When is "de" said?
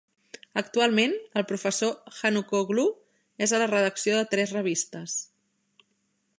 4.21-4.27